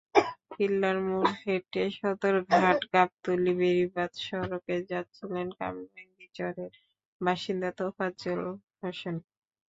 [0.51, 6.71] কিল্লার মোড় থেকে হেঁটে সদরঘাট-গাবতলী বেড়িবাঁধ সড়কে যাচ্ছিলেন কামরাঙ্গীরচরের
[7.21, 8.41] বাসিন্দা তোফাজ্জল
[8.79, 9.15] হোসেন।